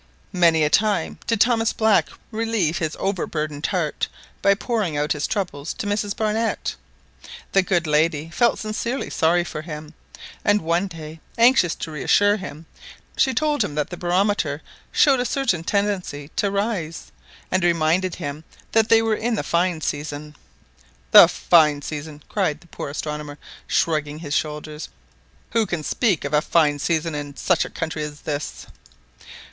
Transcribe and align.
Many 0.33 0.63
a 0.63 0.69
time 0.71 1.19
did 1.27 1.39
Thomas 1.39 1.73
Black 1.73 2.07
relieve 2.31 2.79
his 2.79 2.97
over 2.99 3.27
burdened 3.27 3.67
heart 3.67 4.07
by 4.41 4.55
pouring 4.55 4.97
out 4.97 5.11
his 5.11 5.27
troubles 5.27 5.75
to 5.75 5.85
Mrs 5.85 6.15
Barnett. 6.15 6.75
The 7.51 7.61
good 7.61 7.85
lady 7.85 8.31
felt 8.31 8.57
sincerely 8.57 9.11
sorry 9.11 9.43
for 9.43 9.61
him, 9.61 9.93
and 10.43 10.59
one 10.63 10.87
day, 10.87 11.19
anxious 11.37 11.75
to 11.75 11.91
reassure 11.91 12.37
him, 12.37 12.65
she 13.15 13.35
told 13.35 13.63
him 13.63 13.75
that 13.75 13.91
the 13.91 13.95
barometer 13.95 14.63
showed 14.91 15.19
a 15.19 15.23
certain 15.23 15.63
tendency 15.63 16.29
to 16.35 16.49
rise, 16.49 17.11
and 17.51 17.63
reminded 17.63 18.15
him 18.15 18.43
that 18.71 18.89
they 18.89 19.03
were 19.03 19.13
in 19.15 19.35
the 19.35 19.43
fine 19.43 19.81
season. 19.81 20.35
The 21.11 21.27
fine 21.27 21.83
season!" 21.83 22.23
cried 22.27 22.61
the 22.61 22.65
poor 22.65 22.89
astronomer" 22.89 23.37
shrugging 23.67 24.17
his 24.17 24.33
shoulders. 24.33 24.89
"Who 25.51 25.67
can 25.67 25.83
speak 25.83 26.25
of 26.25 26.33
a 26.33 26.41
fine 26.41 26.79
season 26.79 27.13
in 27.13 27.35
such 27.35 27.65
a 27.65 27.69
country 27.69 28.01
as 28.01 28.21
this?" 28.21 28.65